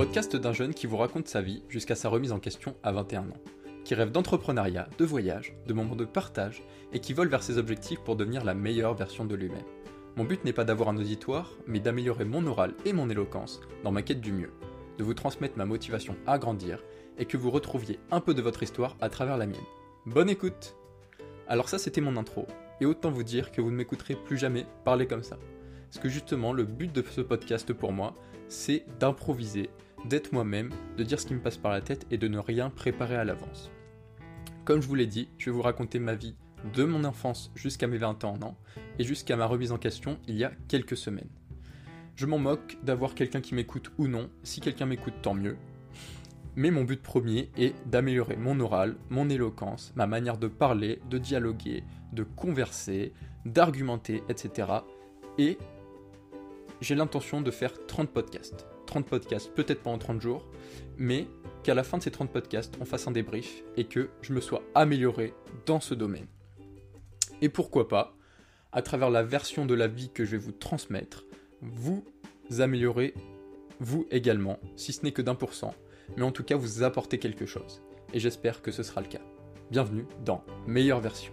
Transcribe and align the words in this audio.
podcast 0.00 0.34
d'un 0.34 0.54
jeune 0.54 0.72
qui 0.72 0.86
vous 0.86 0.96
raconte 0.96 1.28
sa 1.28 1.42
vie 1.42 1.62
jusqu'à 1.68 1.94
sa 1.94 2.08
remise 2.08 2.32
en 2.32 2.38
question 2.38 2.74
à 2.82 2.90
21 2.90 3.20
ans, 3.20 3.42
qui 3.84 3.94
rêve 3.94 4.10
d'entrepreneuriat, 4.10 4.88
de 4.96 5.04
voyage, 5.04 5.52
de 5.66 5.74
moments 5.74 5.94
de 5.94 6.06
partage 6.06 6.62
et 6.94 7.00
qui 7.00 7.12
vole 7.12 7.28
vers 7.28 7.42
ses 7.42 7.58
objectifs 7.58 8.00
pour 8.00 8.16
devenir 8.16 8.42
la 8.42 8.54
meilleure 8.54 8.94
version 8.94 9.26
de 9.26 9.34
lui-même. 9.34 9.66
Mon 10.16 10.24
but 10.24 10.42
n'est 10.42 10.54
pas 10.54 10.64
d'avoir 10.64 10.88
un 10.88 10.96
auditoire, 10.96 11.52
mais 11.66 11.80
d'améliorer 11.80 12.24
mon 12.24 12.46
oral 12.46 12.72
et 12.86 12.94
mon 12.94 13.10
éloquence 13.10 13.60
dans 13.84 13.92
ma 13.92 14.00
quête 14.00 14.22
du 14.22 14.32
mieux, 14.32 14.54
de 14.96 15.04
vous 15.04 15.12
transmettre 15.12 15.58
ma 15.58 15.66
motivation 15.66 16.16
à 16.26 16.38
grandir 16.38 16.82
et 17.18 17.26
que 17.26 17.36
vous 17.36 17.50
retrouviez 17.50 17.98
un 18.10 18.20
peu 18.20 18.32
de 18.32 18.40
votre 18.40 18.62
histoire 18.62 18.96
à 19.02 19.10
travers 19.10 19.36
la 19.36 19.46
mienne. 19.46 19.60
Bonne 20.06 20.30
écoute 20.30 20.76
Alors 21.46 21.68
ça 21.68 21.76
c'était 21.76 22.00
mon 22.00 22.16
intro, 22.16 22.46
et 22.80 22.86
autant 22.86 23.10
vous 23.10 23.22
dire 23.22 23.52
que 23.52 23.60
vous 23.60 23.70
ne 23.70 23.76
m'écouterez 23.76 24.14
plus 24.14 24.38
jamais 24.38 24.64
parler 24.82 25.06
comme 25.06 25.24
ça. 25.24 25.36
Parce 25.90 26.02
que 26.02 26.08
justement 26.08 26.54
le 26.54 26.64
but 26.64 26.90
de 26.90 27.04
ce 27.10 27.20
podcast 27.20 27.74
pour 27.74 27.92
moi, 27.92 28.14
c'est 28.48 28.84
d'improviser, 28.98 29.70
d'être 30.04 30.32
moi-même, 30.32 30.70
de 30.96 31.04
dire 31.04 31.20
ce 31.20 31.26
qui 31.26 31.34
me 31.34 31.40
passe 31.40 31.56
par 31.56 31.72
la 31.72 31.80
tête 31.80 32.06
et 32.10 32.18
de 32.18 32.28
ne 32.28 32.38
rien 32.38 32.70
préparer 32.70 33.16
à 33.16 33.24
l'avance. 33.24 33.70
Comme 34.64 34.80
je 34.80 34.88
vous 34.88 34.94
l'ai 34.94 35.06
dit, 35.06 35.28
je 35.38 35.46
vais 35.46 35.56
vous 35.56 35.62
raconter 35.62 35.98
ma 35.98 36.14
vie 36.14 36.34
de 36.74 36.84
mon 36.84 37.04
enfance 37.04 37.50
jusqu'à 37.54 37.86
mes 37.86 37.98
20 37.98 38.24
ans 38.24 38.56
et 38.98 39.04
jusqu'à 39.04 39.36
ma 39.36 39.46
remise 39.46 39.72
en 39.72 39.78
question 39.78 40.18
il 40.28 40.36
y 40.36 40.44
a 40.44 40.52
quelques 40.68 40.96
semaines. 40.96 41.30
Je 42.16 42.26
m'en 42.26 42.38
moque 42.38 42.76
d'avoir 42.82 43.14
quelqu'un 43.14 43.40
qui 43.40 43.54
m'écoute 43.54 43.90
ou 43.96 44.06
non, 44.06 44.28
si 44.42 44.60
quelqu'un 44.60 44.86
m'écoute 44.86 45.14
tant 45.22 45.34
mieux. 45.34 45.56
Mais 46.56 46.70
mon 46.70 46.84
but 46.84 47.00
premier 47.00 47.48
est 47.56 47.74
d'améliorer 47.86 48.36
mon 48.36 48.60
oral, 48.60 48.96
mon 49.08 49.30
éloquence, 49.30 49.92
ma 49.96 50.06
manière 50.06 50.36
de 50.36 50.48
parler, 50.48 51.00
de 51.08 51.16
dialoguer, 51.16 51.84
de 52.12 52.22
converser, 52.22 53.12
d'argumenter, 53.46 54.22
etc. 54.28 54.68
Et 55.38 55.56
j'ai 56.80 56.94
l'intention 56.94 57.40
de 57.40 57.50
faire 57.50 57.72
30 57.86 58.10
podcasts. 58.10 58.66
30 58.90 59.06
podcasts, 59.06 59.54
peut-être 59.54 59.82
pas 59.82 59.90
en 59.90 59.98
30 59.98 60.20
jours, 60.20 60.44
mais 60.98 61.28
qu'à 61.62 61.74
la 61.74 61.84
fin 61.84 61.98
de 61.98 62.02
ces 62.02 62.10
30 62.10 62.30
podcasts, 62.30 62.74
on 62.80 62.84
fasse 62.84 63.06
un 63.06 63.12
débrief 63.12 63.62
et 63.76 63.84
que 63.84 64.10
je 64.20 64.32
me 64.32 64.40
sois 64.40 64.62
amélioré 64.74 65.32
dans 65.64 65.80
ce 65.80 65.94
domaine. 65.94 66.26
Et 67.40 67.48
pourquoi 67.48 67.88
pas, 67.88 68.16
à 68.72 68.82
travers 68.82 69.10
la 69.10 69.22
version 69.22 69.64
de 69.64 69.74
la 69.74 69.86
vie 69.86 70.10
que 70.12 70.24
je 70.24 70.32
vais 70.32 70.38
vous 70.38 70.52
transmettre, 70.52 71.24
vous 71.62 72.04
améliorer 72.58 73.14
vous 73.78 74.06
également, 74.10 74.58
si 74.76 74.92
ce 74.92 75.04
n'est 75.04 75.12
que 75.12 75.22
d'un 75.22 75.34
pour 75.36 75.54
cent, 75.54 75.74
mais 76.16 76.24
en 76.24 76.32
tout 76.32 76.44
cas 76.44 76.56
vous 76.56 76.82
apporter 76.82 77.18
quelque 77.18 77.46
chose. 77.46 77.82
Et 78.12 78.18
j'espère 78.18 78.60
que 78.60 78.72
ce 78.72 78.82
sera 78.82 79.00
le 79.00 79.06
cas. 79.06 79.22
Bienvenue 79.70 80.06
dans 80.24 80.44
Meilleure 80.66 81.00
Version. 81.00 81.32